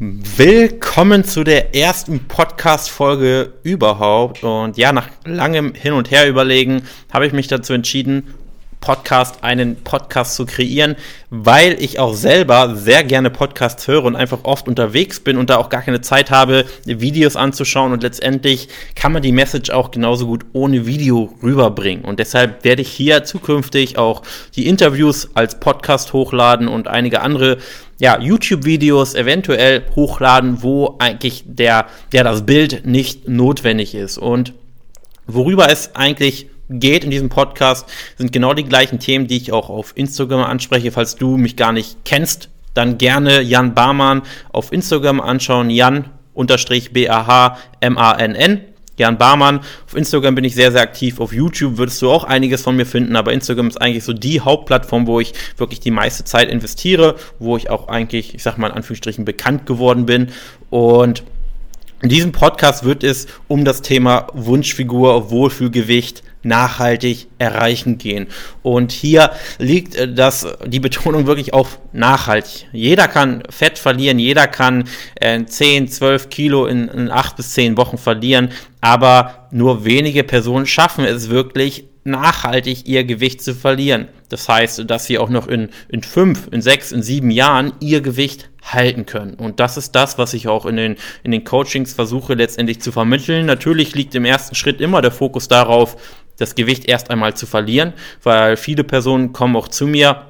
Willkommen 0.00 1.24
zu 1.24 1.42
der 1.42 1.74
ersten 1.74 2.20
Podcast-Folge 2.28 3.54
überhaupt. 3.64 4.44
Und 4.44 4.76
ja, 4.76 4.92
nach 4.92 5.08
langem 5.24 5.74
Hin 5.74 5.92
und 5.92 6.12
Her 6.12 6.28
überlegen, 6.28 6.82
habe 7.12 7.26
ich 7.26 7.32
mich 7.32 7.48
dazu 7.48 7.72
entschieden, 7.72 8.32
Podcast, 8.78 9.42
einen 9.42 9.74
Podcast 9.82 10.36
zu 10.36 10.46
kreieren, 10.46 10.94
weil 11.30 11.82
ich 11.82 11.98
auch 11.98 12.14
selber 12.14 12.76
sehr 12.76 13.02
gerne 13.02 13.28
Podcasts 13.28 13.88
höre 13.88 14.04
und 14.04 14.14
einfach 14.14 14.44
oft 14.44 14.68
unterwegs 14.68 15.18
bin 15.18 15.36
und 15.36 15.50
da 15.50 15.56
auch 15.56 15.68
gar 15.68 15.82
keine 15.82 16.00
Zeit 16.00 16.30
habe, 16.30 16.64
Videos 16.84 17.34
anzuschauen 17.34 17.92
und 17.92 18.04
letztendlich 18.04 18.68
kann 18.94 19.10
man 19.10 19.22
die 19.22 19.32
Message 19.32 19.70
auch 19.70 19.90
genauso 19.90 20.26
gut 20.26 20.46
ohne 20.52 20.86
Video 20.86 21.34
rüberbringen. 21.42 22.04
Und 22.04 22.20
deshalb 22.20 22.62
werde 22.64 22.82
ich 22.82 22.92
hier 22.92 23.24
zukünftig 23.24 23.98
auch 23.98 24.22
die 24.54 24.68
Interviews 24.68 25.30
als 25.34 25.58
Podcast 25.58 26.12
hochladen 26.12 26.68
und 26.68 26.86
einige 26.86 27.20
andere 27.20 27.58
ja, 27.98 28.20
YouTube-Videos 28.20 29.14
eventuell 29.14 29.84
hochladen, 29.94 30.62
wo 30.62 30.96
eigentlich 30.98 31.44
der, 31.46 31.86
der 32.12 32.24
das 32.24 32.46
Bild 32.46 32.86
nicht 32.86 33.28
notwendig 33.28 33.94
ist. 33.94 34.18
Und 34.18 34.52
worüber 35.26 35.70
es 35.70 35.94
eigentlich 35.96 36.48
geht 36.70 37.04
in 37.04 37.10
diesem 37.10 37.28
Podcast, 37.28 37.88
sind 38.16 38.32
genau 38.32 38.54
die 38.54 38.64
gleichen 38.64 38.98
Themen, 38.98 39.26
die 39.26 39.36
ich 39.36 39.52
auch 39.52 39.68
auf 39.68 39.92
Instagram 39.96 40.42
anspreche. 40.44 40.92
Falls 40.92 41.16
du 41.16 41.36
mich 41.36 41.56
gar 41.56 41.72
nicht 41.72 42.04
kennst, 42.04 42.50
dann 42.74 42.98
gerne 42.98 43.40
Jan 43.40 43.74
Barmann 43.74 44.22
auf 44.52 44.72
Instagram 44.72 45.20
anschauen. 45.20 45.70
Jan 45.70 46.10
unterstrich 46.34 46.92
B-A-H-M-A-N-N. 46.92 48.60
Jan 48.98 49.18
Barmann. 49.18 49.60
Auf 49.86 49.96
Instagram 49.96 50.34
bin 50.34 50.44
ich 50.44 50.54
sehr, 50.54 50.72
sehr 50.72 50.82
aktiv. 50.82 51.20
Auf 51.20 51.32
YouTube 51.32 51.78
würdest 51.78 52.02
du 52.02 52.10
auch 52.10 52.24
einiges 52.24 52.62
von 52.62 52.76
mir 52.76 52.86
finden, 52.86 53.16
aber 53.16 53.32
Instagram 53.32 53.68
ist 53.68 53.80
eigentlich 53.80 54.04
so 54.04 54.12
die 54.12 54.40
Hauptplattform, 54.40 55.06
wo 55.06 55.20
ich 55.20 55.32
wirklich 55.56 55.80
die 55.80 55.90
meiste 55.90 56.24
Zeit 56.24 56.50
investiere, 56.50 57.16
wo 57.38 57.56
ich 57.56 57.70
auch 57.70 57.88
eigentlich, 57.88 58.34
ich 58.34 58.42
sag 58.42 58.58
mal 58.58 58.68
in 58.68 58.74
Anführungsstrichen, 58.74 59.24
bekannt 59.24 59.66
geworden 59.66 60.06
bin. 60.06 60.28
Und 60.70 61.22
in 62.00 62.08
diesem 62.08 62.30
Podcast 62.30 62.84
wird 62.84 63.02
es 63.02 63.26
um 63.48 63.64
das 63.64 63.82
Thema 63.82 64.28
Wunschfigur, 64.32 65.30
Wohlfühlgewicht, 65.30 66.22
nachhaltig 66.44 67.26
erreichen 67.38 67.98
gehen. 67.98 68.28
Und 68.62 68.92
hier 68.92 69.32
liegt 69.58 69.96
äh, 69.96 70.12
das, 70.12 70.46
die 70.66 70.78
Betonung 70.78 71.26
wirklich 71.26 71.52
auf 71.52 71.80
nachhaltig. 71.92 72.68
Jeder 72.72 73.08
kann 73.08 73.42
Fett 73.50 73.78
verlieren, 73.78 74.20
jeder 74.20 74.46
kann 74.46 74.84
äh, 75.16 75.44
10, 75.44 75.88
12 75.88 76.28
Kilo 76.30 76.66
in, 76.66 76.86
in 76.88 77.10
8 77.10 77.36
bis 77.36 77.52
10 77.52 77.76
Wochen 77.76 77.98
verlieren, 77.98 78.50
aber 78.80 79.48
nur 79.50 79.84
wenige 79.84 80.22
Personen 80.22 80.66
schaffen 80.66 81.04
es 81.04 81.28
wirklich 81.28 81.87
nachhaltig 82.08 82.86
ihr 82.86 83.04
Gewicht 83.04 83.42
zu 83.42 83.54
verlieren. 83.54 84.08
Das 84.28 84.48
heißt, 84.48 84.90
dass 84.90 85.06
sie 85.06 85.18
auch 85.18 85.30
noch 85.30 85.46
in, 85.46 85.68
in 85.88 86.02
fünf, 86.02 86.48
in 86.50 86.60
sechs, 86.60 86.92
in 86.92 87.02
sieben 87.02 87.30
Jahren 87.30 87.72
ihr 87.80 88.00
Gewicht 88.00 88.50
halten 88.62 89.06
können. 89.06 89.34
Und 89.34 89.60
das 89.60 89.76
ist 89.76 89.92
das, 89.92 90.18
was 90.18 90.34
ich 90.34 90.48
auch 90.48 90.66
in 90.66 90.76
den, 90.76 90.96
in 91.22 91.30
den 91.30 91.44
Coachings 91.44 91.94
versuche 91.94 92.34
letztendlich 92.34 92.80
zu 92.80 92.92
vermitteln. 92.92 93.46
Natürlich 93.46 93.94
liegt 93.94 94.14
im 94.14 94.24
ersten 94.24 94.54
Schritt 94.54 94.80
immer 94.80 95.00
der 95.00 95.12
Fokus 95.12 95.48
darauf, 95.48 95.96
das 96.36 96.54
Gewicht 96.54 96.86
erst 96.86 97.10
einmal 97.10 97.34
zu 97.34 97.46
verlieren, 97.46 97.92
weil 98.22 98.56
viele 98.56 98.84
Personen 98.84 99.32
kommen 99.32 99.56
auch 99.56 99.68
zu 99.68 99.86
mir, 99.86 100.26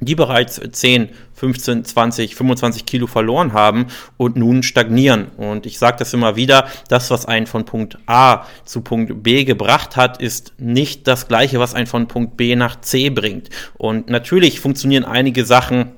die 0.00 0.14
bereits 0.14 0.60
10, 0.72 1.10
15, 1.40 1.86
20, 1.86 2.36
25 2.36 2.84
Kilo 2.84 3.06
verloren 3.06 3.54
haben 3.54 3.86
und 4.18 4.36
nun 4.36 4.62
stagnieren. 4.62 5.28
Und 5.38 5.64
ich 5.64 5.78
sage 5.78 5.96
das 5.98 6.12
immer 6.12 6.36
wieder, 6.36 6.68
das, 6.88 7.10
was 7.10 7.24
einen 7.24 7.46
von 7.46 7.64
Punkt 7.64 7.96
A 8.04 8.44
zu 8.66 8.82
Punkt 8.82 9.22
B 9.22 9.44
gebracht 9.44 9.96
hat, 9.96 10.20
ist 10.20 10.52
nicht 10.58 11.08
das 11.08 11.28
gleiche, 11.28 11.58
was 11.58 11.74
einen 11.74 11.86
von 11.86 12.08
Punkt 12.08 12.36
B 12.36 12.56
nach 12.56 12.82
C 12.82 13.08
bringt. 13.08 13.48
Und 13.78 14.10
natürlich 14.10 14.60
funktionieren 14.60 15.04
einige 15.04 15.46
Sachen 15.46 15.92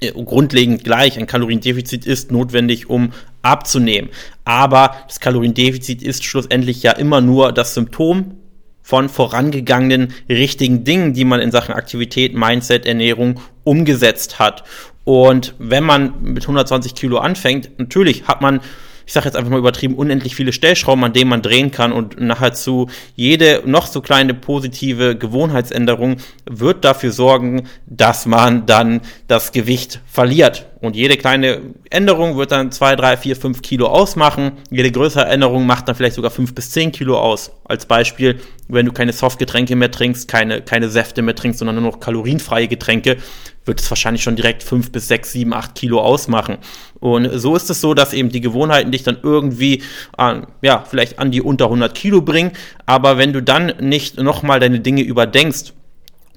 äh, 0.00 0.12
grundlegend 0.12 0.84
gleich. 0.84 1.18
Ein 1.18 1.26
Kaloriendefizit 1.26 2.06
ist 2.06 2.30
notwendig, 2.30 2.88
um 2.88 3.10
abzunehmen. 3.42 4.10
Aber 4.44 4.94
das 5.08 5.18
Kaloriendefizit 5.18 6.04
ist 6.04 6.24
schlussendlich 6.24 6.84
ja 6.84 6.92
immer 6.92 7.20
nur 7.20 7.50
das 7.50 7.74
Symptom 7.74 8.36
von 8.80 9.08
vorangegangenen 9.08 10.14
richtigen 10.28 10.84
Dingen, 10.84 11.14
die 11.14 11.24
man 11.24 11.40
in 11.40 11.50
Sachen 11.50 11.74
Aktivität, 11.74 12.34
Mindset, 12.36 12.86
Ernährung 12.86 13.40
umgesetzt 13.66 14.38
hat. 14.38 14.64
Und 15.04 15.54
wenn 15.58 15.84
man 15.84 16.22
mit 16.22 16.44
120 16.44 16.94
Kilo 16.94 17.18
anfängt, 17.18 17.78
natürlich 17.78 18.26
hat 18.26 18.40
man 18.40 18.60
ich 19.06 19.12
sage 19.12 19.26
jetzt 19.26 19.36
einfach 19.36 19.52
mal 19.52 19.60
übertrieben, 19.60 19.94
unendlich 19.94 20.34
viele 20.34 20.52
Stellschrauben, 20.52 21.04
an 21.04 21.12
denen 21.12 21.30
man 21.30 21.40
drehen 21.40 21.70
kann 21.70 21.92
und 21.92 22.20
nachher 22.20 22.52
zu 22.52 22.88
jede 23.14 23.62
noch 23.64 23.86
so 23.86 24.00
kleine 24.00 24.34
positive 24.34 25.16
Gewohnheitsänderung 25.16 26.16
wird 26.44 26.84
dafür 26.84 27.12
sorgen, 27.12 27.68
dass 27.86 28.26
man 28.26 28.66
dann 28.66 29.00
das 29.28 29.52
Gewicht 29.52 30.00
verliert. 30.06 30.66
Und 30.80 30.94
jede 30.94 31.16
kleine 31.16 31.62
Änderung 31.88 32.36
wird 32.36 32.52
dann 32.52 32.70
zwei, 32.70 32.96
drei, 32.96 33.16
vier, 33.16 33.34
fünf 33.34 33.62
Kilo 33.62 33.86
ausmachen. 33.86 34.52
Jede 34.70 34.92
größere 34.92 35.24
Änderung 35.24 35.66
macht 35.66 35.88
dann 35.88 35.94
vielleicht 35.94 36.16
sogar 36.16 36.30
fünf 36.30 36.54
bis 36.54 36.70
zehn 36.70 36.92
Kilo 36.92 37.18
aus. 37.18 37.50
Als 37.64 37.86
Beispiel, 37.86 38.40
wenn 38.68 38.84
du 38.84 38.92
keine 38.92 39.12
Softgetränke 39.12 39.74
mehr 39.74 39.90
trinkst, 39.90 40.28
keine, 40.28 40.60
keine 40.60 40.90
Säfte 40.90 41.22
mehr 41.22 41.34
trinkst, 41.34 41.60
sondern 41.60 41.76
nur 41.76 41.90
noch 41.90 42.00
kalorienfreie 42.00 42.68
Getränke, 42.68 43.16
wird 43.64 43.80
es 43.80 43.90
wahrscheinlich 43.90 44.22
schon 44.22 44.36
direkt 44.36 44.62
fünf 44.62 44.92
bis 44.92 45.08
sechs, 45.08 45.32
sieben, 45.32 45.54
acht 45.54 45.74
Kilo 45.74 46.00
ausmachen. 46.00 46.58
Und 47.00 47.28
so 47.38 47.56
ist 47.56 47.70
es 47.70 47.80
so, 47.80 47.94
dass 47.94 48.12
eben 48.12 48.28
die 48.28 48.40
Gewohnheiten 48.40 48.92
dich 48.92 49.02
dann 49.02 49.18
irgendwie, 49.22 49.82
an, 50.16 50.46
ja, 50.62 50.84
vielleicht 50.88 51.18
an 51.18 51.30
die 51.30 51.40
unter 51.40 51.64
100 51.66 51.94
Kilo 51.94 52.20
bringen. 52.20 52.52
Aber 52.84 53.18
wenn 53.18 53.32
du 53.32 53.42
dann 53.42 53.72
nicht 53.80 54.18
nochmal 54.18 54.60
deine 54.60 54.80
Dinge 54.80 55.02
überdenkst, 55.02 55.72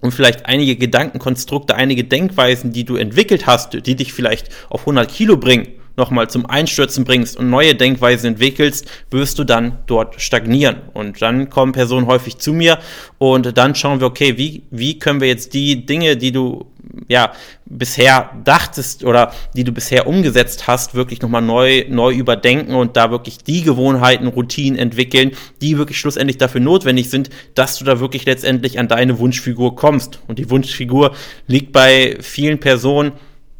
und 0.01 0.11
vielleicht 0.11 0.45
einige 0.45 0.75
Gedankenkonstrukte, 0.75 1.75
einige 1.75 2.03
Denkweisen, 2.03 2.71
die 2.71 2.85
du 2.85 2.95
entwickelt 2.95 3.45
hast, 3.45 3.85
die 3.85 3.95
dich 3.95 4.13
vielleicht 4.13 4.49
auf 4.69 4.81
100 4.81 5.11
Kilo 5.11 5.37
bringen, 5.37 5.78
nochmal 5.99 6.29
zum 6.29 6.47
Einstürzen 6.47 7.03
bringst 7.03 7.37
und 7.37 7.51
neue 7.51 7.75
Denkweisen 7.75 8.29
entwickelst, 8.29 8.87
wirst 9.11 9.37
du 9.37 9.43
dann 9.43 9.77
dort 9.85 10.19
stagnieren. 10.19 10.77
Und 10.93 11.21
dann 11.21 11.49
kommen 11.51 11.73
Personen 11.73 12.07
häufig 12.07 12.39
zu 12.39 12.53
mir 12.53 12.79
und 13.19 13.55
dann 13.57 13.75
schauen 13.75 13.99
wir, 13.99 14.07
okay, 14.07 14.37
wie, 14.37 14.63
wie 14.71 14.97
können 14.97 15.21
wir 15.21 15.27
jetzt 15.27 15.53
die 15.53 15.85
Dinge, 15.85 16.17
die 16.17 16.31
du 16.31 16.65
ja 17.07 17.33
bisher 17.65 18.31
dachtest 18.43 19.03
oder 19.03 19.33
die 19.55 19.63
du 19.63 19.71
bisher 19.71 20.07
umgesetzt 20.07 20.67
hast, 20.67 20.95
wirklich 20.95 21.21
nochmal 21.21 21.41
neu, 21.41 21.85
neu 21.87 22.13
überdenken 22.13 22.73
und 22.73 22.97
da 22.97 23.11
wirklich 23.11 23.39
die 23.39 23.61
Gewohnheiten, 23.61 24.27
Routinen 24.27 24.79
entwickeln, 24.79 25.31
die 25.61 25.77
wirklich 25.77 25.99
schlussendlich 25.99 26.37
dafür 26.37 26.61
notwendig 26.61 27.09
sind, 27.09 27.29
dass 27.55 27.77
du 27.77 27.85
da 27.85 27.99
wirklich 27.99 28.25
letztendlich 28.25 28.79
an 28.79 28.87
deine 28.87 29.19
Wunschfigur 29.19 29.75
kommst. 29.75 30.19
Und 30.27 30.39
die 30.39 30.49
Wunschfigur 30.49 31.13
liegt 31.47 31.71
bei 31.71 32.17
vielen 32.21 32.59
Personen, 32.59 33.11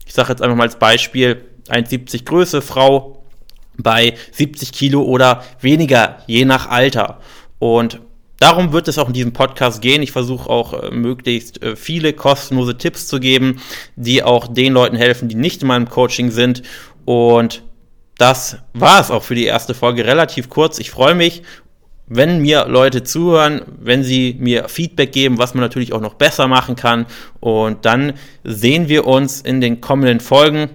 ich 0.06 0.14
sage 0.14 0.30
jetzt 0.30 0.42
einfach 0.42 0.58
mal 0.58 0.64
als 0.64 0.80
Beispiel, 0.80 1.44
1,70 1.72 2.26
Größe, 2.26 2.62
Frau 2.62 3.24
bei 3.78 4.16
70 4.32 4.72
Kilo 4.72 5.04
oder 5.04 5.44
weniger, 5.62 6.18
je 6.28 6.46
nach 6.46 6.70
Alter. 6.70 7.20
Und 7.60 8.02
darum 8.40 8.74
wird 8.74 8.88
es 8.88 8.98
auch 8.98 9.08
in 9.08 9.14
diesem 9.14 9.34
Podcast 9.34 9.82
gehen. 9.82 10.02
Ich 10.02 10.12
versuche 10.12 10.50
auch 10.50 10.74
äh, 10.74 10.92
möglichst 10.92 11.62
äh, 11.62 11.76
viele 11.76 12.14
kostenlose 12.14 12.78
Tipps 12.78 13.08
zu 13.08 13.20
geben, 13.20 13.62
die 13.96 14.24
auch 14.24 14.48
den 14.48 14.74
Leuten 14.74 14.96
helfen, 14.96 15.30
die 15.30 15.36
nicht 15.36 15.62
in 15.62 15.68
meinem 15.68 15.90
Coaching 15.90 16.32
sind. 16.32 16.64
Und 17.06 17.64
das 18.18 18.58
war 18.74 19.00
es 19.00 19.12
auch 19.12 19.24
für 19.24 19.36
die 19.36 19.46
erste 19.46 19.74
Folge. 19.74 20.06
Relativ 20.06 20.50
kurz. 20.50 20.80
Ich 20.80 20.92
freue 20.92 21.16
mich 21.16 21.44
wenn 22.10 22.42
mir 22.42 22.66
Leute 22.68 23.04
zuhören, 23.04 23.62
wenn 23.80 24.04
sie 24.04 24.36
mir 24.40 24.68
Feedback 24.68 25.12
geben, 25.12 25.38
was 25.38 25.54
man 25.54 25.62
natürlich 25.62 25.94
auch 25.94 26.02
noch 26.02 26.16
besser 26.16 26.48
machen 26.48 26.76
kann. 26.76 27.06
Und 27.40 27.86
dann 27.86 28.14
sehen 28.44 28.90
wir 28.90 29.06
uns 29.06 29.42
in 29.42 29.62
den 29.62 29.80
kommenden 29.80 30.20
Folgen. 30.20 30.72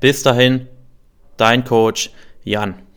Bis 0.00 0.22
dahin, 0.22 0.68
dein 1.36 1.64
Coach 1.64 2.10
Jan. 2.44 2.87